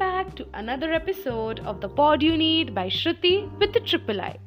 back 0.00 0.34
to 0.34 0.46
another 0.54 0.94
episode 0.94 1.60
of 1.60 1.82
the 1.82 1.88
Pod 1.88 2.22
You 2.22 2.34
Need 2.34 2.74
by 2.74 2.86
Shruti 2.88 3.34
with 3.58 3.74
the 3.74 3.80
Triple 3.80 4.22
I. 4.22 4.38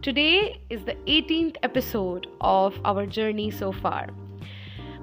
Today 0.00 0.58
is 0.70 0.86
the 0.86 0.94
18th 1.06 1.56
episode 1.62 2.28
of 2.40 2.80
our 2.86 3.04
journey 3.04 3.50
so 3.50 3.72
far. 3.72 4.08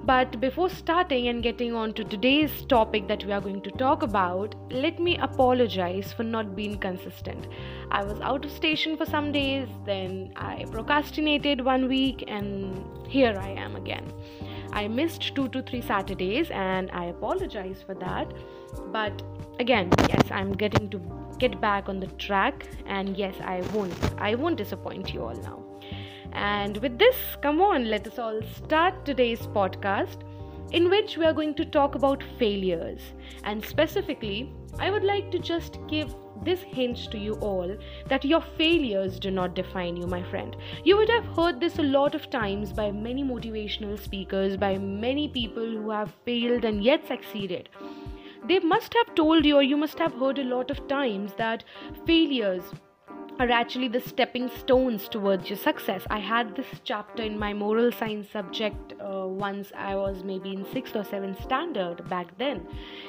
But 0.04 0.40
before 0.40 0.68
starting 0.68 1.28
and 1.28 1.44
getting 1.44 1.74
on 1.76 1.94
to 1.94 2.02
today's 2.02 2.62
topic 2.62 3.06
that 3.06 3.24
we 3.24 3.30
are 3.30 3.40
going 3.40 3.60
to 3.60 3.70
talk 3.70 4.02
about, 4.02 4.56
let 4.72 4.98
me 4.98 5.16
apologize 5.18 6.12
for 6.12 6.24
not 6.24 6.56
being 6.56 6.76
consistent. 6.78 7.46
I 7.92 8.02
was 8.02 8.20
out 8.20 8.44
of 8.44 8.50
station 8.50 8.96
for 8.96 9.06
some 9.06 9.30
days, 9.30 9.68
then 9.86 10.32
I 10.34 10.64
procrastinated 10.72 11.64
one 11.64 11.86
week, 11.86 12.24
and 12.26 12.84
here 13.06 13.38
I 13.38 13.50
am 13.50 13.76
again. 13.76 14.12
I 14.72 14.88
missed 14.88 15.34
two 15.36 15.48
to 15.50 15.62
three 15.62 15.82
Saturdays, 15.82 16.50
and 16.50 16.90
I 16.90 17.04
apologize 17.04 17.80
for 17.86 17.94
that. 17.94 18.32
But 18.92 19.22
again, 19.58 19.90
yes, 20.08 20.30
I'm 20.30 20.52
getting 20.52 20.88
to 20.90 21.00
get 21.38 21.60
back 21.60 21.88
on 21.88 22.00
the 22.00 22.06
track, 22.18 22.68
and 22.86 23.16
yes, 23.16 23.34
I 23.40 23.60
won't. 23.72 23.94
I 24.18 24.34
won't 24.34 24.56
disappoint 24.56 25.12
you 25.14 25.22
all 25.22 25.36
now. 25.36 25.64
And 26.32 26.76
with 26.78 26.98
this, 26.98 27.16
come 27.42 27.60
on, 27.60 27.88
let 27.88 28.06
us 28.06 28.18
all 28.18 28.40
start 28.56 29.04
today's 29.04 29.40
podcast 29.40 30.22
in 30.72 30.90
which 30.90 31.16
we 31.16 31.24
are 31.24 31.32
going 31.32 31.54
to 31.54 31.64
talk 31.64 31.94
about 31.94 32.22
failures. 32.38 33.00
And 33.44 33.64
specifically, 33.64 34.52
I 34.78 34.90
would 34.90 35.02
like 35.04 35.30
to 35.30 35.38
just 35.38 35.78
give 35.88 36.14
this 36.44 36.60
hint 36.60 37.10
to 37.10 37.18
you 37.18 37.34
all 37.36 37.76
that 38.08 38.24
your 38.24 38.42
failures 38.56 39.18
do 39.18 39.30
not 39.30 39.54
define 39.54 39.96
you, 39.96 40.06
my 40.06 40.22
friend. 40.22 40.56
You 40.84 40.96
would 40.96 41.08
have 41.08 41.24
heard 41.36 41.58
this 41.60 41.78
a 41.78 41.82
lot 41.82 42.14
of 42.14 42.30
times 42.30 42.72
by 42.72 42.92
many 42.92 43.24
motivational 43.24 43.98
speakers, 43.98 44.56
by 44.56 44.78
many 44.78 45.28
people 45.28 45.66
who 45.66 45.90
have 45.90 46.12
failed 46.24 46.64
and 46.64 46.84
yet 46.84 47.06
succeeded. 47.08 47.68
They 48.46 48.60
must 48.60 48.94
have 48.94 49.14
told 49.14 49.44
you, 49.44 49.56
or 49.56 49.62
you 49.62 49.76
must 49.76 49.98
have 49.98 50.14
heard 50.14 50.38
a 50.38 50.44
lot 50.44 50.70
of 50.70 50.86
times, 50.88 51.32
that 51.34 51.64
failures 52.06 52.62
are 53.38 53.50
actually 53.50 53.88
the 53.88 54.00
stepping 54.00 54.48
stones 54.48 55.08
towards 55.08 55.48
your 55.48 55.56
success. 55.56 56.02
I 56.10 56.18
had 56.18 56.56
this 56.56 56.66
chapter 56.82 57.22
in 57.22 57.38
my 57.38 57.52
moral 57.52 57.92
science 57.92 58.30
subject 58.30 58.94
uh, 59.00 59.26
once 59.26 59.70
I 59.76 59.94
was 59.94 60.24
maybe 60.24 60.52
in 60.52 60.64
6th 60.64 60.96
or 60.96 61.04
7th 61.04 61.42
standard 61.42 62.08
back 62.08 62.36
then. 62.38 62.66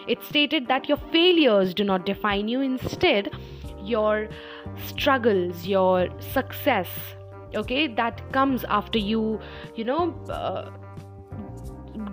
It 0.07 0.23
stated 0.23 0.67
that 0.67 0.87
your 0.87 0.97
failures 1.11 1.73
do 1.73 1.83
not 1.83 2.05
define 2.05 2.47
you, 2.47 2.61
instead, 2.61 3.31
your 3.81 4.29
struggles, 4.85 5.65
your 5.65 6.09
success, 6.19 6.89
okay, 7.55 7.87
that 7.87 8.31
comes 8.31 8.63
after 8.65 8.99
you, 8.99 9.39
you 9.75 9.83
know. 9.83 10.13
Uh, 10.29 10.69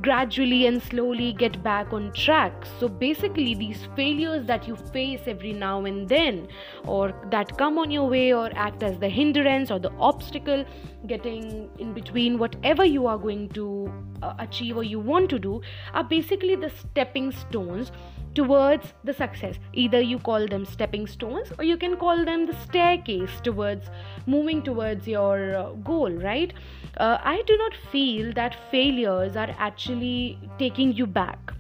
gradually 0.00 0.66
and 0.66 0.82
slowly 0.82 1.32
get 1.32 1.62
back 1.62 1.92
on 1.92 2.12
track. 2.12 2.66
So 2.78 2.88
basically, 2.88 3.54
these 3.54 3.88
failures 3.94 4.46
that 4.46 4.66
you 4.66 4.76
face 4.76 5.20
every 5.26 5.52
now 5.52 5.84
and 5.84 6.08
then, 6.08 6.48
or 6.84 7.12
that 7.30 7.56
come 7.58 7.78
on 7.78 7.90
your 7.90 8.08
way, 8.08 8.32
or 8.32 8.50
act 8.54 8.82
as 8.82 8.98
the 8.98 9.08
hindrance 9.08 9.70
or 9.70 9.78
the 9.78 9.92
obstacle, 9.98 10.64
getting 11.06 11.70
in 11.78 11.92
between 11.92 12.38
whatever 12.38 12.84
you 12.84 13.06
are 13.06 13.18
going 13.18 13.48
to 13.50 13.92
uh, 14.22 14.34
achieve 14.38 14.76
or 14.76 14.82
you 14.84 14.98
want 14.98 15.30
to 15.30 15.38
do, 15.38 15.60
are 15.94 16.04
basically 16.04 16.56
the 16.56 16.70
stepping 16.70 17.30
stones 17.30 17.92
towards 18.36 18.92
the 19.02 19.12
success. 19.12 19.58
Either 19.72 20.00
you 20.00 20.18
call 20.18 20.46
them 20.46 20.64
stepping 20.64 21.06
stones 21.06 21.52
or 21.58 21.64
you 21.64 21.76
can 21.76 21.96
call 21.96 22.24
them 22.24 22.46
the 22.46 22.54
staircase 22.64 23.40
towards 23.42 23.90
moving 24.26 24.62
towards 24.62 25.08
your 25.08 25.56
uh, 25.56 25.70
goal, 25.90 26.10
right? 26.10 26.52
Uh, 26.98 27.18
I 27.22 27.42
do 27.46 27.56
not 27.56 27.74
feel 27.90 28.32
that 28.34 28.56
failures 28.70 29.36
are 29.36 29.54
actually 29.58 30.38
taking 30.58 30.92
you 30.92 31.06
back. 31.06 31.52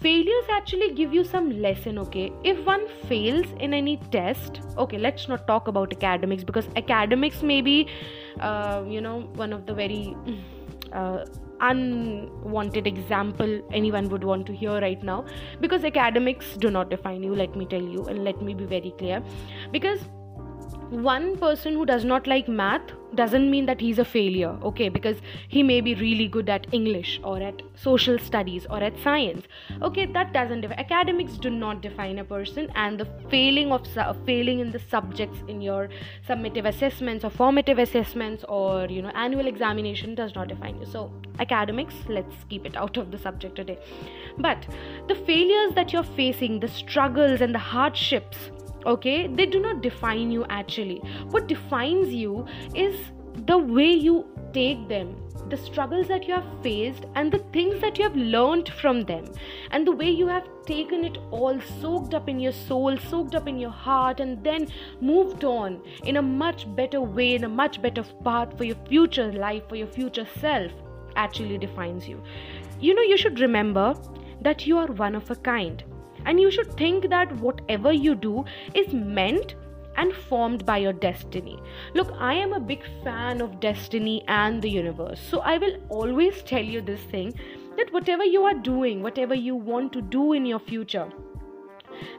Failures 0.00 0.46
actually 0.50 0.92
give 0.94 1.12
you 1.12 1.24
some 1.24 1.50
lesson, 1.60 1.98
okay? 1.98 2.32
If 2.42 2.64
one 2.64 2.88
fails 3.06 3.46
in 3.58 3.74
any 3.74 3.98
test, 4.10 4.62
okay, 4.78 4.96
let's 4.96 5.28
not 5.28 5.46
talk 5.46 5.68
about 5.68 5.92
academics 5.92 6.42
because 6.42 6.66
academics 6.74 7.42
may 7.42 7.60
be, 7.60 7.86
uh, 8.40 8.82
you 8.88 9.02
know, 9.02 9.20
one 9.34 9.52
of 9.52 9.66
the 9.66 9.74
very. 9.74 10.16
Uh, 10.92 11.24
unwanted 11.60 12.86
example 12.86 13.60
anyone 13.72 14.08
would 14.08 14.24
want 14.24 14.46
to 14.46 14.54
hear 14.54 14.80
right 14.80 15.02
now. 15.02 15.24
Because 15.60 15.84
academics 15.84 16.56
do 16.56 16.70
not 16.70 16.90
define 16.90 17.22
you 17.22 17.34
let 17.34 17.56
me 17.56 17.66
tell 17.66 17.82
you 17.82 18.04
and 18.06 18.24
let 18.24 18.40
me 18.42 18.54
be 18.54 18.64
very 18.64 18.92
clear. 18.98 19.22
Because 19.70 20.00
one 20.90 21.36
person 21.38 21.74
who 21.74 21.86
does 21.86 22.04
not 22.04 22.26
like 22.26 22.48
math 22.48 22.82
doesn't 23.14 23.50
mean 23.50 23.66
that 23.66 23.80
he's 23.80 23.98
a 23.98 24.04
failure 24.04 24.56
okay? 24.62 24.88
Because 24.88 25.18
he 25.48 25.62
may 25.62 25.80
be 25.80 25.94
really 25.94 26.26
good 26.26 26.48
at 26.48 26.66
english 26.72 27.20
or 27.22 27.40
at 27.40 27.62
social 27.74 28.18
studies 28.18 28.66
or 28.68 28.82
at 28.82 28.98
science 28.98 29.46
okay? 29.82 30.06
That 30.06 30.32
doesn't 30.32 30.62
define 30.62 30.78
academics 30.78 31.34
do 31.34 31.50
not 31.50 31.80
define 31.80 32.18
a 32.18 32.24
person 32.24 32.70
and 32.74 32.98
the 32.98 33.06
failing 33.30 33.70
of 33.72 33.86
su- 33.86 34.14
failing 34.26 34.58
in 34.58 34.72
the 34.72 34.80
subjects 34.80 35.38
in 35.46 35.60
your 35.60 35.88
summative 36.28 36.66
assessments 36.66 37.24
or 37.24 37.30
formative 37.30 37.78
assessments 37.78 38.44
or 38.48 38.86
you 38.86 39.02
know 39.02 39.10
annual 39.10 39.46
examination 39.46 40.14
does 40.14 40.34
not 40.34 40.48
define 40.48 40.78
you. 40.80 40.86
So 40.86 41.12
academics 41.38 41.94
let's 42.08 42.34
keep 42.48 42.66
it 42.66 42.76
out 42.76 42.96
of 42.96 43.10
the 43.12 43.18
subject 43.18 43.54
today. 43.56 43.78
But 44.38 44.66
the 45.08 45.14
failures 45.14 45.74
that 45.74 45.92
you're 45.92 46.02
facing 46.02 46.60
the 46.60 46.68
struggles 46.68 47.40
and 47.40 47.54
the 47.54 47.58
hardships 47.58 48.50
okay? 48.86 49.26
They 49.26 49.46
do 49.46 49.60
not 49.60 49.82
define 49.82 50.30
you 50.30 50.44
actually. 50.48 50.98
What 51.30 51.46
defines 51.46 52.12
you 52.12 52.46
is 52.74 52.98
the 53.46 53.58
way 53.58 53.92
you 53.92 54.26
take 54.52 54.88
them 54.88 55.16
the 55.50 55.56
struggles 55.56 56.06
that 56.06 56.26
you 56.26 56.34
have 56.34 56.62
faced 56.62 57.06
and 57.16 57.32
the 57.32 57.44
things 57.52 57.80
that 57.80 57.98
you 57.98 58.04
have 58.04 58.16
learned 58.16 58.68
from 58.80 59.02
them. 59.02 59.24
And 59.72 59.86
the 59.86 59.92
way 59.92 60.08
you 60.08 60.28
have 60.28 60.48
taken 60.64 61.04
it 61.04 61.18
all 61.30 61.60
soaked 61.80 62.14
up 62.14 62.28
in 62.28 62.38
your 62.38 62.52
soul 62.52 62.96
soaked 62.96 63.34
up 63.34 63.48
in 63.48 63.58
your 63.58 63.70
heart 63.70 64.20
and 64.20 64.42
then 64.44 64.68
moved 65.00 65.44
on 65.44 65.82
in 66.04 66.16
a 66.16 66.22
much 66.22 66.64
better 66.76 67.00
way 67.00 67.34
in 67.34 67.44
a 67.44 67.48
much 67.48 67.82
better 67.82 68.04
path 68.24 68.56
for 68.56 68.64
your 68.64 68.76
future 68.88 69.32
life 69.32 69.68
for 69.68 69.76
your 69.76 69.88
future 69.88 70.26
self 70.38 70.70
actually 71.16 71.58
defines 71.58 72.08
you. 72.08 72.22
You 72.78 72.94
know 72.94 73.02
you 73.02 73.16
should 73.16 73.40
remember 73.40 73.94
that 74.42 74.66
you 74.66 74.78
are 74.78 74.86
one 74.86 75.14
of 75.14 75.30
a 75.30 75.36
kind 75.36 75.82
and 76.26 76.40
you 76.40 76.50
should 76.50 76.72
think 76.76 77.08
that 77.08 77.34
whatever 77.36 77.92
you 77.92 78.14
do 78.14 78.44
is 78.74 78.92
meant 78.92 79.54
and 79.96 80.12
formed 80.14 80.64
by 80.64 80.78
your 80.78 80.92
destiny. 80.92 81.58
Look, 81.94 82.12
I 82.18 82.34
am 82.34 82.52
a 82.52 82.60
big 82.60 82.82
fan 83.04 83.40
of 83.40 83.60
destiny 83.60 84.24
and 84.28 84.62
the 84.62 84.70
universe. 84.70 85.20
So 85.20 85.40
I 85.40 85.58
will 85.58 85.76
always 85.88 86.42
tell 86.42 86.62
you 86.62 86.80
this 86.80 87.00
thing 87.02 87.34
that 87.76 87.92
whatever 87.92 88.24
you 88.24 88.44
are 88.44 88.54
doing, 88.54 89.02
whatever 89.02 89.34
you 89.34 89.56
want 89.56 89.92
to 89.94 90.00
do 90.02 90.32
in 90.32 90.46
your 90.46 90.58
future, 90.58 91.10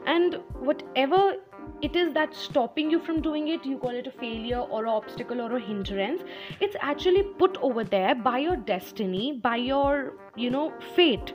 and 0.06 0.38
whatever 0.60 1.36
it 1.80 1.96
is 1.96 2.12
that's 2.12 2.38
stopping 2.38 2.90
you 2.90 3.00
from 3.00 3.20
doing 3.20 3.48
it, 3.48 3.64
you 3.64 3.78
call 3.78 3.90
it 3.90 4.06
a 4.06 4.10
failure 4.10 4.60
or 4.60 4.84
an 4.84 4.90
obstacle 4.90 5.40
or 5.40 5.56
a 5.56 5.60
hindrance, 5.60 6.22
it's 6.60 6.76
actually 6.80 7.24
put 7.38 7.58
over 7.60 7.82
there 7.82 8.14
by 8.14 8.38
your 8.38 8.56
destiny, 8.56 9.40
by 9.42 9.56
your, 9.56 10.12
you 10.36 10.50
know, 10.50 10.72
fate 10.94 11.32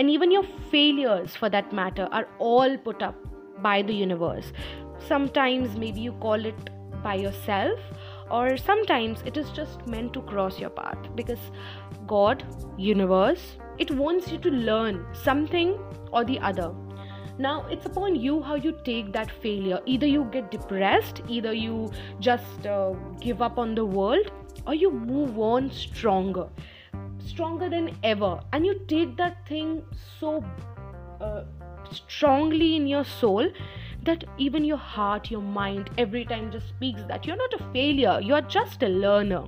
and 0.00 0.08
even 0.08 0.30
your 0.30 0.44
failures 0.70 1.36
for 1.36 1.50
that 1.50 1.74
matter 1.74 2.08
are 2.10 2.26
all 2.38 2.76
put 2.84 3.02
up 3.02 3.16
by 3.62 3.82
the 3.82 3.92
universe. 3.92 4.50
Sometimes 5.06 5.76
maybe 5.76 6.00
you 6.00 6.12
call 6.12 6.46
it 6.50 6.70
by 7.02 7.16
yourself 7.16 7.78
or 8.30 8.56
sometimes 8.56 9.22
it 9.26 9.36
is 9.36 9.50
just 9.50 9.86
meant 9.86 10.14
to 10.14 10.22
cross 10.22 10.58
your 10.58 10.70
path. 10.70 10.96
Because 11.14 11.50
god 12.06 12.42
universe 12.78 13.58
it 13.78 13.90
wants 13.90 14.32
you 14.32 14.38
to 14.38 14.48
learn 14.70 15.04
something 15.12 15.78
or 16.12 16.24
the 16.24 16.38
other. 16.38 16.72
Now 17.38 17.66
it's 17.68 17.84
upon 17.84 18.16
you 18.16 18.40
how 18.40 18.54
you 18.54 18.74
take 18.86 19.12
that 19.12 19.30
failure. 19.42 19.80
Either 19.84 20.06
you 20.06 20.24
get 20.32 20.50
depressed 20.50 21.20
either 21.28 21.52
you 21.52 21.92
just 22.20 22.66
uh, 22.66 22.94
give 23.20 23.42
up 23.42 23.58
on 23.58 23.74
the 23.74 23.84
world 23.84 24.32
or 24.66 24.74
you 24.74 24.90
move 24.90 25.38
on 25.38 25.70
stronger 25.70 26.48
stronger 27.26 27.68
than 27.68 27.96
ever. 28.02 28.40
And 28.52 28.64
you 28.64 28.80
take 28.88 29.16
that 29.16 29.46
thing 29.46 29.82
so 30.18 30.44
uh, 31.20 31.44
strongly 31.92 32.76
in 32.76 32.86
your 32.86 33.04
soul 33.04 33.50
that 34.04 34.24
even 34.38 34.64
your 34.64 34.78
heart 34.78 35.30
your 35.30 35.42
mind 35.42 35.90
every 35.98 36.24
time 36.24 36.50
just 36.50 36.68
speaks 36.68 37.02
that 37.08 37.26
you're 37.26 37.36
not 37.36 37.52
a 37.60 37.72
failure. 37.72 38.20
You're 38.22 38.40
just 38.42 38.82
a 38.82 38.88
learner 38.88 39.44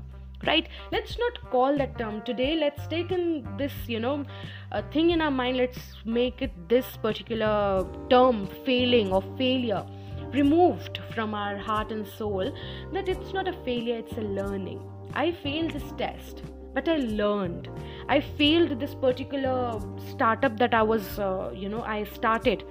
right? 0.47 0.69
Let's 0.91 1.19
not 1.19 1.51
call 1.51 1.77
that 1.79 1.99
term 1.99 2.23
today. 2.23 2.57
Let's 2.57 2.87
take 2.89 3.13
in 3.13 3.47
this 3.57 3.73
you 3.87 4.01
know 4.01 4.25
a 4.71 4.83
thing 4.83 5.11
in 5.11 5.21
our 5.21 5.31
mind. 5.31 5.57
Let's 5.57 5.79
make 6.05 6.43
it 6.43 6.53
this 6.69 6.97
particular 6.97 7.87
term 8.11 8.49
failing 8.65 9.13
or 9.13 9.23
failure 9.39 9.85
removed 10.33 10.99
from 11.15 11.35
our 11.35 11.59
heart 11.59 11.93
and 11.93 12.07
soul 12.07 12.55
that 12.93 13.07
it's 13.09 13.35
not 13.35 13.47
a 13.47 13.53
failure 13.65 13.99
it's 13.99 14.17
a 14.17 14.23
learning. 14.23 14.81
I 15.15 15.33
failed 15.33 15.73
this 15.73 15.93
test 15.99 16.43
but 16.75 16.89
i 16.89 16.97
learned. 16.97 17.69
I 18.09 18.21
failed 18.21 18.79
this 18.81 18.95
particular 18.95 19.81
startup 20.11 20.57
that 20.59 20.75
i 20.75 20.83
was 20.83 21.19
uh, 21.19 21.51
you 21.55 21.69
know 21.69 21.83
i 21.83 22.05
started. 22.05 22.65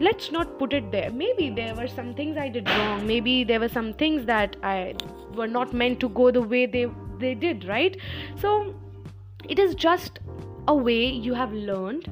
Let's 0.00 0.30
not 0.32 0.58
put 0.58 0.72
it 0.72 0.90
there. 0.90 1.10
Maybe 1.10 1.50
there 1.50 1.74
were 1.74 1.88
some 1.88 2.14
things 2.14 2.36
i 2.36 2.48
did 2.48 2.68
wrong. 2.68 3.06
Maybe 3.06 3.44
there 3.44 3.60
were 3.60 3.68
some 3.68 3.92
things 3.94 4.26
that 4.26 4.56
i 4.62 4.94
were 5.34 5.46
not 5.46 5.72
meant 5.72 6.00
to 6.00 6.08
go 6.08 6.30
the 6.30 6.42
way 6.42 6.66
they 6.66 6.86
they 7.18 7.34
did 7.34 7.64
right? 7.64 7.96
So 8.40 8.74
it 9.48 9.58
is 9.58 9.74
just 9.74 10.20
a 10.68 10.74
way 10.74 11.04
you 11.06 11.34
have 11.34 11.52
learned 11.52 12.08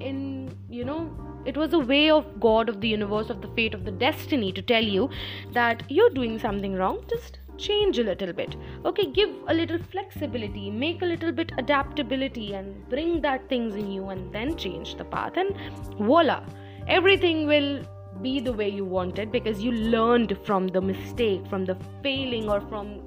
in 0.00 0.56
you 0.68 0.84
know 0.84 1.10
it 1.44 1.56
was 1.56 1.72
a 1.72 1.78
way 1.78 2.10
of 2.10 2.28
god 2.40 2.68
of 2.68 2.80
the 2.80 2.88
universe 2.88 3.30
of 3.30 3.40
the 3.40 3.48
fate 3.56 3.74
of 3.74 3.84
the 3.84 3.90
destiny 3.90 4.52
to 4.52 4.62
tell 4.62 4.82
you 4.82 5.08
that 5.52 5.82
you're 5.88 6.10
doing 6.10 6.38
something 6.38 6.74
wrong. 6.74 7.00
Just 7.08 7.38
change 7.58 7.98
a 7.98 8.04
little 8.04 8.32
bit. 8.32 8.56
Okay 8.84 9.06
give 9.10 9.30
a 9.48 9.54
little 9.54 9.78
flexibility 9.78 10.70
make 10.70 11.02
a 11.02 11.04
little 11.04 11.32
bit 11.32 11.52
adaptability 11.58 12.54
and 12.54 12.88
bring 12.88 13.20
that 13.22 13.48
things 13.48 13.74
in 13.74 13.90
you 13.90 14.08
and 14.08 14.32
then 14.32 14.56
change 14.56 14.96
the 14.96 15.04
path 15.04 15.36
and 15.36 15.54
voila 15.98 16.42
everything 16.86 17.46
will 17.46 17.82
be 18.22 18.40
the 18.40 18.52
way 18.52 18.68
you 18.68 18.84
want 18.84 19.18
it 19.18 19.30
because 19.30 19.62
you 19.62 19.72
learned 19.72 20.36
from 20.44 20.68
the 20.68 20.80
mistake 20.80 21.46
from 21.48 21.64
the 21.64 21.76
failing 22.02 22.48
or 22.48 22.60
from 22.72 23.00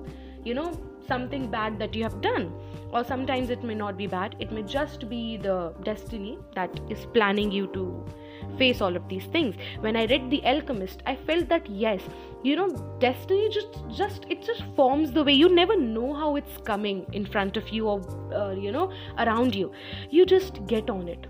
you 0.43 0.53
know 0.53 0.69
something 1.09 1.51
bad 1.51 1.77
that 1.79 1.95
you 1.95 2.03
have 2.03 2.21
done. 2.21 2.51
Or 2.91 3.03
sometimes 3.03 3.49
it 3.49 3.63
may 3.63 3.75
not 3.75 3.97
be 3.97 4.07
bad. 4.07 4.35
It 4.39 4.51
may 4.51 4.63
just 4.63 5.09
be 5.09 5.37
the 5.37 5.73
destiny 5.83 6.37
that 6.55 6.79
is 6.89 7.05
planning 7.13 7.51
you 7.51 7.67
to 7.73 7.83
face 8.57 8.81
all 8.81 8.95
of 8.95 9.07
these 9.09 9.25
things. 9.35 9.55
When 9.85 9.95
i 10.01 10.05
read 10.11 10.29
the 10.31 10.39
alchemist 10.51 11.03
i 11.11 11.15
felt 11.27 11.49
that 11.49 11.69
yes 11.69 12.01
you 12.43 12.55
know 12.59 12.67
destiny 13.03 13.49
just 13.57 13.79
just 13.99 14.25
it 14.35 14.41
just 14.51 14.63
forms 14.75 15.11
the 15.17 15.23
way. 15.23 15.33
You 15.33 15.49
never 15.53 15.77
know 15.77 16.13
how 16.13 16.35
it's 16.35 16.57
coming 16.71 17.05
in 17.13 17.25
front 17.25 17.57
of 17.57 17.69
you 17.69 17.87
or 17.87 17.99
uh, 18.33 18.51
you 18.67 18.71
know 18.71 18.91
around 19.25 19.55
you. 19.55 19.71
You 20.09 20.25
just 20.25 20.65
get 20.73 20.89
on 20.89 21.07
it 21.07 21.27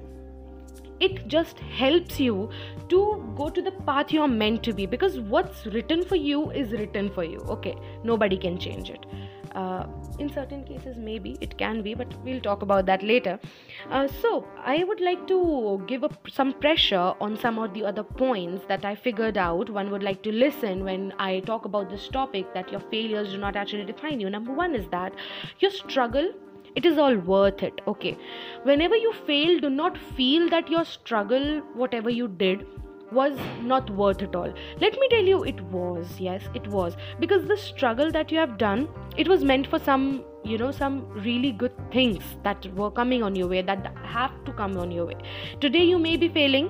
it 1.00 1.28
just 1.28 1.60
helps 1.60 2.20
you 2.20 2.50
to 2.90 3.34
go 3.36 3.50
to 3.50 3.62
the 3.62 3.72
path 3.90 4.12
you're 4.12 4.28
meant 4.28 4.64
to 4.64 4.74
be 4.74 4.86
because 4.86 5.20
what's 5.20 5.66
written 5.68 6.04
for 6.04 6.16
you 6.16 6.52
is 6.52 6.72
written 6.72 7.10
for 7.10 7.24
you 7.24 7.40
okay? 7.48 7.76
Nobody 8.04 8.38
can 8.38 8.60
change 8.60 8.90
it. 8.90 9.06
Uh, 9.56 9.88
in 10.20 10.32
certain 10.32 10.64
cases 10.64 10.96
maybe 10.96 11.36
it 11.42 11.58
can 11.58 11.82
be 11.82 11.96
but 11.96 12.08
we'll 12.24 12.40
talk 12.40 12.62
about 12.62 12.86
that 12.86 13.02
later. 13.02 13.40
Uh, 13.90 14.08
so 14.08 14.48
i 14.64 14.84
would 14.84 15.00
like 15.02 15.26
to 15.28 15.84
give 15.88 16.04
some 16.32 16.54
pressure 16.54 17.14
on 17.20 17.36
some 17.38 17.58
of 17.58 17.74
the 17.74 17.84
other 17.84 18.04
points 18.04 18.64
that 18.68 18.86
i 18.86 18.94
figured 18.96 19.38
out. 19.38 19.70
One 19.70 19.90
would 19.92 20.04
like 20.04 20.22
to 20.24 20.32
listen 20.32 20.84
when 20.84 21.14
i 21.18 21.40
talk 21.40 21.66
about 21.66 21.90
this 21.90 22.08
topic 22.10 22.54
that 22.54 22.72
your 22.72 22.82
failures 22.92 23.32
do 23.32 23.38
not 23.38 23.56
actually 23.56 23.86
define 23.86 24.20
you. 24.20 24.30
Number 24.30 24.54
one 24.54 24.76
is 24.76 24.88
that 24.90 25.14
your 25.60 25.72
struggle 25.72 26.32
it 26.76 26.86
is 26.86 26.98
all 26.98 27.16
worth 27.16 27.64
it 27.64 27.82
okay? 27.88 28.18
Whenever 28.64 28.96
you 28.96 29.14
fail 29.26 29.60
do 29.60 29.70
not 29.70 29.98
feel 29.98 30.50
that 30.50 30.70
your 30.70 30.86
struggle 30.86 31.60
whatever 31.74 32.10
you 32.10 32.28
did 32.28 32.66
was 33.12 33.38
not 33.62 33.90
worth 33.90 34.22
it 34.22 34.36
all. 34.36 34.54
Let 34.80 34.94
me 35.00 35.08
tell 35.10 35.24
you 35.24 35.44
it 35.44 35.62
was 35.62 36.20
yes 36.20 36.44
it 36.54 36.68
was. 36.68 36.96
Because 37.20 37.48
the 37.48 37.58
struggle 37.58 38.12
that 38.12 38.32
you 38.32 38.38
have 38.38 38.58
done 38.58 38.88
it 39.18 39.28
was 39.28 39.44
meant 39.44 39.68
for 39.68 39.80
some 39.80 40.24
you 40.44 40.58
know 40.58 40.72
some 40.72 41.06
really 41.24 41.52
good 41.52 41.74
things 41.92 42.24
that 42.44 42.66
were 42.76 42.92
coming 42.92 43.24
on 43.24 43.36
your 43.36 43.48
way 43.48 43.62
that 43.62 43.96
have 44.04 44.32
to 44.46 44.54
come 44.54 44.78
on 44.78 44.92
your 44.92 45.06
way. 45.06 45.18
Today 45.60 45.84
you 45.84 46.00
may 46.00 46.18
be 46.18 46.30
failing 46.30 46.70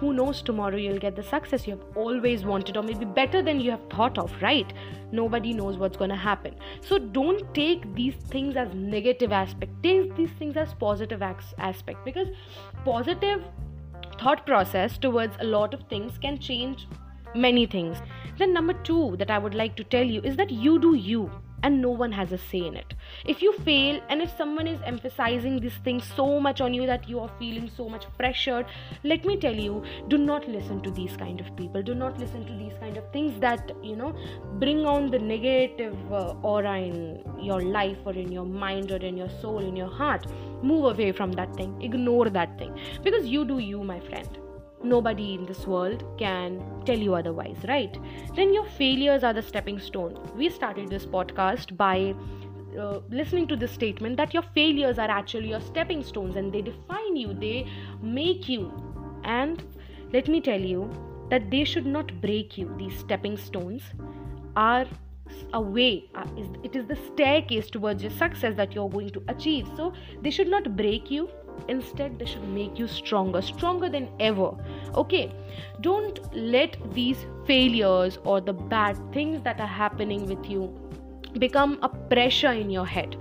who 0.00 0.12
knows 0.14 0.40
tomorrow 0.40 0.76
you'll 0.76 0.98
get 0.98 1.14
the 1.14 1.22
success 1.22 1.66
you 1.66 1.76
have 1.76 1.96
always 1.96 2.44
wanted 2.44 2.76
or 2.76 2.82
maybe 2.82 3.04
better 3.04 3.42
than 3.42 3.60
you 3.60 3.70
have 3.70 3.82
thought 3.90 4.16
of 4.18 4.32
right? 4.40 4.72
Nobody 5.12 5.52
knows 5.52 5.76
what's 5.76 5.96
going 5.96 6.10
to 6.10 6.16
happen. 6.16 6.54
So 6.80 6.98
don't 6.98 7.54
take 7.54 7.94
these 7.94 8.14
things 8.14 8.56
as 8.56 8.72
negative 8.74 9.32
aspect. 9.32 9.72
Take 9.82 10.16
these 10.16 10.30
things 10.38 10.56
as 10.56 10.72
positive 10.74 11.22
aspect 11.22 12.04
because 12.04 12.28
positive 12.84 13.44
thought 14.18 14.46
process 14.46 14.96
towards 14.96 15.36
a 15.40 15.44
lot 15.44 15.74
of 15.74 15.82
things 15.88 16.18
can 16.18 16.38
change 16.38 16.86
many 17.34 17.66
things. 17.66 17.98
Then, 18.38 18.52
number 18.54 18.72
two 18.72 19.16
that 19.18 19.30
I 19.30 19.38
would 19.38 19.54
like 19.54 19.76
to 19.76 19.84
tell 19.84 20.04
you 20.04 20.20
is 20.22 20.36
that 20.36 20.50
you 20.50 20.78
do 20.78 20.94
you 20.94 21.30
and 21.62 21.80
no 21.80 21.90
one 21.90 22.12
has 22.12 22.32
a 22.32 22.38
say 22.38 22.66
in 22.66 22.76
it. 22.76 22.94
If 23.24 23.42
you 23.42 23.52
fail 23.58 24.00
and 24.08 24.22
if 24.22 24.36
someone 24.36 24.66
is 24.66 24.80
emphasizing 24.84 25.60
this 25.60 25.74
thing 25.84 26.00
so 26.00 26.40
much 26.40 26.60
on 26.60 26.74
you 26.74 26.86
that 26.86 27.08
you 27.08 27.20
are 27.20 27.30
feeling 27.38 27.70
so 27.76 27.88
much 27.88 28.06
pressured, 28.18 28.66
let 29.04 29.24
me 29.24 29.36
tell 29.36 29.54
you, 29.54 29.82
do 30.08 30.18
not 30.18 30.48
listen 30.48 30.82
to 30.82 30.90
these 30.90 31.16
kind 31.16 31.40
of 31.40 31.54
people. 31.56 31.82
Do 31.82 31.94
not 31.94 32.18
listen 32.18 32.46
to 32.46 32.52
these 32.52 32.74
kind 32.80 32.96
of 32.96 33.10
things 33.12 33.38
that, 33.40 33.72
you 33.82 33.96
know, 33.96 34.14
bring 34.58 34.86
on 34.86 35.10
the 35.10 35.18
negative 35.18 35.96
uh, 36.12 36.34
aura 36.42 36.78
in 36.78 37.22
your 37.40 37.60
life 37.60 37.98
or 38.04 38.12
in 38.12 38.32
your 38.32 38.46
mind 38.46 38.92
or 38.92 38.96
in 38.96 39.16
your 39.16 39.30
soul, 39.40 39.58
in 39.58 39.76
your 39.76 39.90
heart. 39.90 40.26
Move 40.62 40.84
away 40.92 41.12
from 41.12 41.32
that 41.32 41.54
thing. 41.56 41.80
Ignore 41.82 42.30
that 42.30 42.58
thing 42.58 42.78
because 43.02 43.26
you 43.26 43.44
do 43.44 43.58
you, 43.58 43.82
my 43.82 44.00
friend 44.00 44.28
nobody 44.82 45.34
in 45.34 45.46
this 45.46 45.66
world 45.66 46.04
can 46.18 46.62
tell 46.84 46.98
you 46.98 47.14
otherwise, 47.14 47.56
right? 47.68 47.96
Then 48.34 48.52
your 48.52 48.64
failures 48.64 49.24
are 49.24 49.32
the 49.32 49.42
stepping 49.42 49.78
stone. 49.78 50.18
We 50.36 50.48
started 50.48 50.88
this 50.88 51.06
podcast 51.06 51.76
by 51.76 52.14
uh, 52.78 53.00
listening 53.10 53.46
to 53.48 53.56
this 53.56 53.72
statement 53.72 54.16
that 54.16 54.32
your 54.32 54.44
failures 54.54 54.98
are 54.98 55.10
actually 55.10 55.48
your 55.50 55.60
stepping 55.60 56.02
stones 56.04 56.36
and 56.36 56.52
they 56.52 56.62
define 56.62 57.16
you, 57.16 57.34
they 57.34 57.66
make 58.00 58.48
you. 58.48 58.72
And 59.24 59.62
let 60.12 60.28
me 60.28 60.40
tell 60.40 60.60
you 60.60 60.90
that 61.30 61.50
they 61.50 61.64
should 61.64 61.86
not 61.86 62.20
break 62.20 62.56
you. 62.56 62.74
These 62.78 62.98
stepping 62.98 63.36
stones 63.36 63.82
are 64.56 64.86
a 65.52 65.60
way 65.60 66.04
uh, 66.14 66.26
it 66.64 66.74
is 66.74 66.86
the 66.86 66.96
staircase 66.96 67.70
towards 67.70 68.02
your 68.02 68.10
success 68.12 68.54
that 68.56 68.74
you're 68.74 68.88
going 68.88 69.10
to 69.10 69.22
achieve 69.28 69.66
so 69.76 69.92
they 70.22 70.30
should 70.30 70.48
not 70.48 70.76
break 70.76 71.10
you 71.10 71.28
instead 71.68 72.18
they 72.18 72.24
should 72.24 72.48
make 72.48 72.78
you 72.78 72.86
stronger 72.86 73.42
stronger 73.42 73.88
than 73.88 74.08
ever. 74.18 74.50
Okay 74.94 75.32
don't 75.80 76.20
let 76.34 76.76
these 76.92 77.26
failures 77.46 78.18
or 78.24 78.40
the 78.40 78.52
bad 78.52 78.98
things 79.12 79.42
that 79.42 79.60
are 79.60 79.66
happening 79.66 80.26
with 80.26 80.50
you 80.50 80.72
become 81.38 81.78
a 81.82 81.88
pressure 81.88 82.52
in 82.52 82.70
your 82.70 82.84
head 82.84 83.16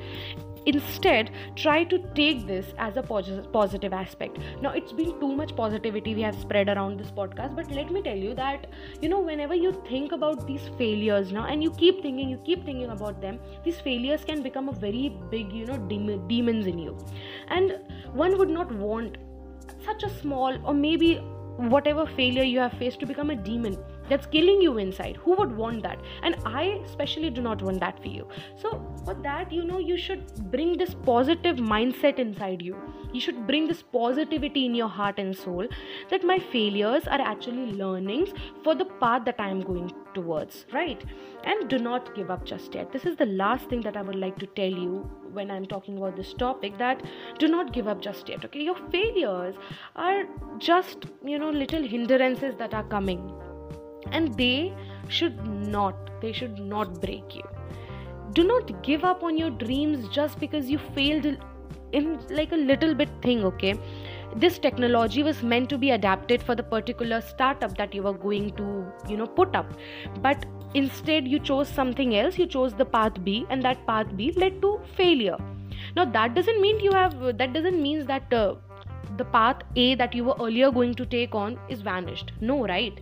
instead 0.65 1.31
try 1.55 1.83
to 1.83 1.99
take 2.15 2.45
this 2.47 2.73
as 2.77 2.97
a 2.97 3.03
positive 3.03 3.93
aspect. 3.93 4.37
Now 4.61 4.71
it's 4.71 4.91
been 4.91 5.19
too 5.19 5.35
much 5.35 5.55
positivity 5.55 6.15
we 6.15 6.21
have 6.21 6.35
spread 6.35 6.69
around 6.69 6.99
this 6.99 7.11
podcast 7.11 7.55
but 7.55 7.71
let 7.71 7.91
me 7.91 8.01
tell 8.01 8.17
you 8.17 8.33
that 8.35 8.67
you 9.01 9.09
know 9.09 9.19
whenever 9.19 9.55
you 9.55 9.71
think 9.87 10.11
about 10.11 10.45
these 10.47 10.69
failures 10.77 11.31
now 11.31 11.45
and 11.45 11.63
you 11.63 11.71
keep 11.71 12.01
thinking 12.01 12.29
you 12.29 12.37
keep 12.45 12.65
thinking 12.65 12.91
about 12.91 13.21
them 13.21 13.39
these 13.63 13.79
failures 13.79 14.23
can 14.25 14.41
become 14.41 14.69
a 14.69 14.73
very 14.73 15.09
big 15.31 15.51
you 15.51 15.65
know 15.65 15.77
dem- 15.77 16.27
demons 16.27 16.67
in 16.67 16.77
you. 16.77 16.97
And 17.47 17.79
one 18.13 18.37
would 18.37 18.49
not 18.49 18.71
want 18.71 19.17
such 19.85 20.03
a 20.03 20.09
small 20.09 20.57
or 20.65 20.73
maybe 20.73 21.15
whatever 21.57 22.05
failure 22.05 22.43
you 22.43 22.59
have 22.59 22.73
faced 22.73 22.99
to 23.01 23.05
become 23.05 23.29
a 23.29 23.35
demon 23.35 23.77
that's 24.09 24.25
killing 24.25 24.61
you 24.61 24.77
inside. 24.77 25.17
Who 25.17 25.35
would 25.35 25.55
want 25.55 25.83
that? 25.83 25.99
And 26.23 26.35
i 26.45 26.63
especially 26.85 27.29
do 27.29 27.41
not 27.41 27.61
want 27.61 27.79
that 27.79 28.01
for 28.01 28.07
you. 28.07 28.27
So 28.61 28.81
for 29.05 29.13
that 29.23 29.51
you 29.51 29.63
know 29.63 29.79
you 29.79 29.97
should 29.97 30.51
bring 30.51 30.77
this 30.77 30.93
positive 30.93 31.57
mindset 31.57 32.19
inside 32.19 32.61
you. 32.61 32.77
You 33.13 33.21
should 33.21 33.45
bring 33.47 33.67
this 33.67 33.81
positivity 33.81 34.65
in 34.65 34.75
your 34.75 34.87
heart 34.87 35.17
and 35.17 35.35
soul 35.35 35.67
that 36.09 36.23
my 36.23 36.39
failures 36.39 37.07
are 37.07 37.21
actually 37.21 37.71
learnings 37.71 38.29
for 38.63 38.75
the 38.75 38.85
path 38.85 39.25
that 39.25 39.39
i 39.39 39.49
am 39.49 39.61
going 39.61 39.91
towards 40.13 40.65
right? 40.73 41.03
And 41.43 41.69
do 41.69 41.79
not 41.79 42.13
give 42.15 42.29
up 42.29 42.45
just 42.45 42.75
yet. 42.75 42.91
This 42.91 43.05
is 43.05 43.15
the 43.15 43.25
last 43.25 43.69
thing 43.69 43.81
that 43.81 43.97
i 43.97 44.01
would 44.01 44.15
like 44.15 44.37
to 44.39 44.47
tell 44.47 44.77
you 44.85 45.09
when 45.33 45.51
i'm 45.51 45.65
talking 45.65 45.97
about 45.97 46.15
this 46.15 46.33
topic 46.33 46.77
that 46.77 47.03
do 47.37 47.47
not 47.47 47.71
give 47.73 47.87
up 47.87 48.01
just 48.01 48.29
yet 48.29 48.43
okay? 48.45 48.61
Your 48.61 48.77
failures 48.91 49.55
are 49.95 50.23
just 50.57 51.05
you 51.23 51.37
know 51.39 51.49
little 51.49 51.83
hindrances 51.83 52.55
that 52.57 52.73
are 52.73 52.83
coming 52.83 53.31
and 54.11 54.35
they 54.37 54.73
should 55.07 55.45
not 55.45 55.95
they 56.21 56.31
should 56.31 56.59
not 56.59 57.01
break 57.01 57.35
you. 57.35 57.43
Do 58.33 58.43
not 58.43 58.83
give 58.83 59.03
up 59.03 59.23
on 59.23 59.37
your 59.37 59.49
dreams 59.49 60.07
just 60.09 60.39
because 60.39 60.69
you 60.69 60.77
failed 60.77 61.25
in 61.91 62.19
like 62.29 62.51
a 62.51 62.55
little 62.55 62.93
bit 62.93 63.09
thing 63.21 63.43
okay? 63.43 63.73
This 64.35 64.59
technology 64.59 65.23
was 65.23 65.41
meant 65.41 65.69
to 65.69 65.77
be 65.77 65.89
adapted 65.91 66.43
for 66.43 66.53
the 66.53 66.61
particular 66.61 67.19
startup 67.21 67.75
that 67.77 67.95
you 67.95 68.03
were 68.03 68.13
going 68.13 68.51
to 68.57 68.85
you 69.07 69.17
know 69.17 69.25
put 69.25 69.55
up. 69.55 69.73
But 70.21 70.45
instead 70.73 71.27
you 71.27 71.39
chose 71.39 71.67
something 71.67 72.15
else. 72.15 72.37
You 72.37 72.45
chose 72.45 72.73
the 72.73 72.85
path 72.85 73.23
b 73.23 73.45
and 73.49 73.63
that 73.63 73.85
path 73.87 74.15
b 74.15 74.31
led 74.33 74.61
to 74.61 74.79
failure. 74.95 75.37
Now 75.95 76.05
that 76.05 76.35
doesn't 76.35 76.61
mean 76.61 76.79
you 76.79 76.91
have 76.91 77.19
that 77.37 77.53
doesn't 77.53 77.81
mean 77.81 78.05
that 78.05 78.31
uh, 78.31 78.55
the 79.17 79.25
path 79.25 79.63
a 79.75 79.95
that 79.95 80.13
you 80.13 80.23
were 80.25 80.35
earlier 80.39 80.71
going 80.71 80.93
to 80.95 81.05
take 81.05 81.33
on 81.33 81.57
is 81.69 81.81
vanished. 81.81 82.31
No 82.39 82.67
right 82.67 83.01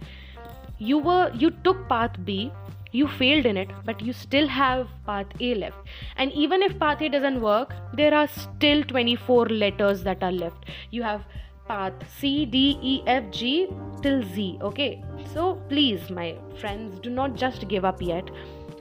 you 0.80 0.98
were 0.98 1.32
you 1.34 1.52
took 1.64 1.88
path 1.90 2.16
b 2.26 2.52
you 2.92 3.08
failed 3.08 3.46
in 3.46 3.58
it 3.58 3.70
but 3.86 4.02
you 4.02 4.14
still 4.14 4.48
have 4.48 4.88
path 5.06 5.28
a 5.40 5.56
left. 5.56 5.78
And 6.16 6.32
even 6.32 6.62
if 6.62 6.78
path 6.80 7.02
a 7.02 7.10
doesn't 7.10 7.42
work 7.42 7.74
there 7.94 8.14
are 8.14 8.28
still 8.28 8.84
24 8.84 9.48
letters 9.48 10.04
that 10.04 10.24
are 10.24 10.32
left. 10.32 10.66
You 10.92 11.04
have 11.04 11.26
path 11.68 11.94
c 12.20 12.46
d 12.46 12.80
e 12.82 13.04
f 13.06 13.30
g 13.32 13.68
till 14.02 14.24
z 14.24 14.58
okay? 14.62 15.04
So 15.34 15.56
please 15.70 16.10
my 16.10 16.36
friends 16.60 17.00
do 17.00 17.10
not 17.10 17.36
just 17.36 17.68
give 17.68 17.86
up 17.86 18.02
yet. 18.02 18.30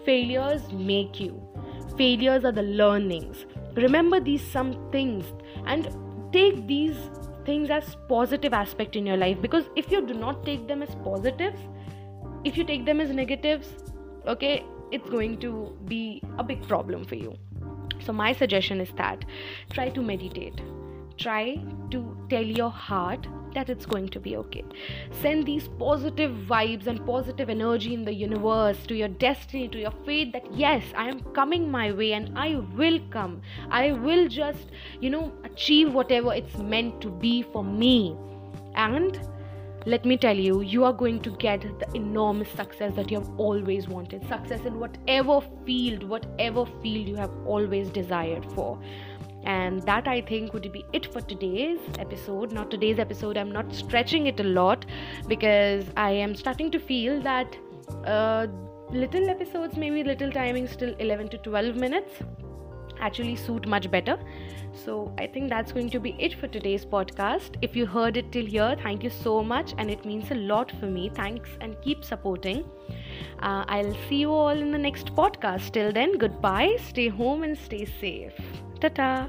Failures 0.05 0.73
make 0.73 1.19
you. 1.19 1.43
Failures 1.97 2.45
are 2.45 2.53
the 2.53 2.63
learnings. 2.63 3.47
Remember 3.75 4.21
these 4.21 4.43
some 4.43 4.91
things 4.93 5.25
and 5.67 5.89
take 6.33 6.67
these 6.67 6.97
things 7.45 7.71
as 7.71 7.97
positive 8.09 8.53
aspect 8.53 8.97
in 8.97 9.07
your 9.07 9.17
life 9.17 9.41
because 9.41 9.65
if 9.77 9.91
you 9.91 10.05
do 10.07 10.15
not 10.15 10.45
take 10.45 10.67
them 10.69 10.83
as 10.83 10.95
positives 10.97 11.61
if 12.51 12.57
you 12.57 12.65
take 12.65 12.85
them 12.87 13.01
as 13.01 13.11
negatives 13.21 13.75
okay 14.35 14.55
it's 14.93 15.11
going 15.11 15.39
to 15.45 15.53
be 15.87 16.23
a 16.39 16.45
big 16.45 16.67
problem 16.69 17.05
for 17.05 17.17
you 17.17 17.37
so 18.07 18.13
my 18.13 18.33
suggestion 18.33 18.81
is 18.81 18.93
that 18.97 19.25
try 19.71 19.89
to 19.89 20.03
meditate 20.03 20.61
try 21.17 21.57
to 21.91 22.05
tell 22.29 22.43
your 22.61 22.71
heart 22.71 23.27
that 23.57 23.71
it's 23.71 23.87
going 23.87 24.09
to 24.15 24.21
be 24.21 24.37
okay. 24.37 24.63
Send 25.23 25.47
these 25.47 25.69
positive 25.79 26.33
vibes 26.49 26.87
and 26.87 27.05
positive 27.07 27.49
energy 27.49 27.95
in 27.95 28.05
the 28.05 28.13
universe 28.13 28.87
to 28.87 28.95
your 28.95 29.09
destiny, 29.09 29.67
to 29.69 29.79
your 29.81 29.95
fate 30.05 30.33
that 30.35 30.47
yes, 30.53 30.85
I 30.95 31.09
am 31.09 31.21
coming 31.41 31.71
my 31.71 31.91
way 31.93 32.13
and 32.13 32.39
I 32.39 32.57
will 32.77 33.01
come. 33.11 33.41
I 33.71 33.93
will 33.93 34.29
just, 34.29 34.67
you 35.01 35.09
know, 35.09 35.33
achieve 35.45 35.95
whatever 35.95 36.35
it's 36.35 36.59
meant 36.59 37.01
to 37.01 37.11
be 37.11 37.43
for 37.43 37.65
me. 37.65 38.15
And 38.75 39.19
let 39.87 40.05
me 40.05 40.17
tell 40.17 40.37
you, 40.37 40.63
you 40.63 40.85
are 40.85 40.93
going 40.93 41.21
to 41.21 41.31
get 41.31 41.61
the 41.79 41.87
enormous 41.95 42.51
success 42.51 42.93
that 42.97 43.09
you 43.09 43.21
have 43.21 43.31
always 43.39 43.87
wanted. 43.87 44.27
Success 44.27 44.67
in 44.67 44.81
whatever 44.81 45.41
field, 45.65 46.03
whatever 46.03 46.67
field 46.83 47.09
you 47.09 47.15
have 47.15 47.31
always 47.47 47.89
desired 47.89 48.45
for. 48.53 48.79
And 49.45 49.81
that 49.83 50.09
I 50.09 50.23
think 50.23 50.53
would 50.53 50.73
be 50.73 50.85
it 50.93 51.13
for 51.13 51.21
today's 51.21 51.79
episode. 52.01 52.51
Not 52.51 52.69
today's 52.69 52.99
episode, 52.99 53.37
I'm 53.37 53.53
not 53.53 53.73
stretching 53.73 54.27
it 54.27 54.41
a 54.41 54.43
lot 54.43 54.85
because 55.29 55.85
I 55.97 56.11
am 56.11 56.35
starting 56.35 56.73
to 56.73 56.81
feel 56.81 57.23
that 57.23 57.57
uh, 58.05 58.49
little 58.91 59.31
episodes, 59.31 59.77
maybe 59.77 60.03
little 60.03 60.33
timing, 60.33 60.67
still 60.67 60.97
11 60.99 61.29
to 61.29 61.39
12 61.39 61.77
minutes, 61.77 62.11
actually 63.01 63.37
suit 63.37 63.67
much 63.67 63.91
better. 63.91 64.19
So 64.85 65.13
I 65.19 65.27
think 65.27 65.49
that's 65.49 65.73
going 65.73 65.91
to 65.91 66.01
be 66.01 66.15
it 66.19 66.35
for 66.35 66.49
today's 66.49 66.85
podcast. 66.85 67.57
If 67.63 67.75
you 67.75 67.87
heard 67.87 68.17
it 68.17 68.31
till 68.31 68.45
here, 68.45 68.77
thank 68.83 69.03
you 69.03 69.11
so 69.11 69.43
much, 69.43 69.75
and 69.79 69.91
it 69.91 70.05
means 70.05 70.31
a 70.31 70.35
lot 70.35 70.71
for 70.81 70.87
me. 70.87 71.11
Thanks 71.15 71.49
and 71.61 71.77
keep 71.83 72.05
supporting. 72.05 72.65
Uh, 73.43 73.65
I'll 73.69 73.97
see 74.09 74.17
you 74.17 74.33
all 74.33 74.49
in 74.49 74.71
the 74.71 74.79
next 74.79 75.15
podcast. 75.15 75.73
Till 75.73 75.93
then, 75.93 76.19
goodbye, 76.19 76.77
stay 76.89 77.09
home, 77.09 77.43
and 77.43 77.57
stay 77.57 77.85
safe. 77.85 78.35
Ta 78.81 78.89
ta. 78.89 79.29